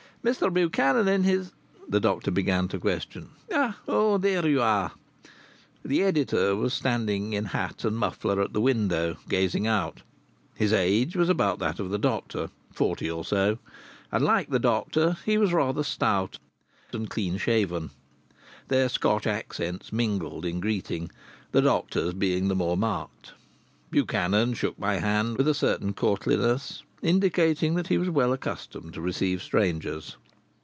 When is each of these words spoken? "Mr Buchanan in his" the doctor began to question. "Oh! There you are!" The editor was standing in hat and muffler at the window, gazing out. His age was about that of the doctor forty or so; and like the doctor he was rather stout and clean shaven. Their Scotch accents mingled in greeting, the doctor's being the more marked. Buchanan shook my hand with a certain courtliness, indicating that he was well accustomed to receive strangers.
"Mr 0.23 0.53
Buchanan 0.53 1.07
in 1.07 1.23
his" 1.23 1.51
the 1.89 1.99
doctor 1.99 2.29
began 2.29 2.67
to 2.67 2.77
question. 2.77 3.27
"Oh! 3.87 4.19
There 4.19 4.45
you 4.47 4.61
are!" 4.61 4.91
The 5.83 6.03
editor 6.03 6.55
was 6.55 6.75
standing 6.75 7.33
in 7.33 7.45
hat 7.45 7.83
and 7.83 7.97
muffler 7.97 8.39
at 8.39 8.53
the 8.53 8.61
window, 8.61 9.15
gazing 9.27 9.65
out. 9.65 10.03
His 10.53 10.73
age 10.73 11.15
was 11.15 11.27
about 11.27 11.57
that 11.57 11.79
of 11.79 11.89
the 11.89 11.97
doctor 11.97 12.51
forty 12.71 13.09
or 13.09 13.25
so; 13.25 13.57
and 14.11 14.23
like 14.23 14.51
the 14.51 14.59
doctor 14.59 15.17
he 15.25 15.39
was 15.39 15.53
rather 15.53 15.81
stout 15.81 16.37
and 16.93 17.09
clean 17.09 17.37
shaven. 17.37 17.89
Their 18.67 18.89
Scotch 18.89 19.25
accents 19.25 19.91
mingled 19.91 20.45
in 20.45 20.59
greeting, 20.59 21.09
the 21.51 21.63
doctor's 21.63 22.13
being 22.13 22.47
the 22.47 22.53
more 22.53 22.77
marked. 22.77 23.33
Buchanan 23.89 24.53
shook 24.53 24.77
my 24.77 24.99
hand 24.99 25.35
with 25.37 25.47
a 25.47 25.53
certain 25.55 25.93
courtliness, 25.93 26.83
indicating 27.03 27.73
that 27.73 27.87
he 27.87 27.97
was 27.97 28.11
well 28.11 28.31
accustomed 28.31 28.93
to 28.93 29.01
receive 29.01 29.41
strangers. 29.41 30.15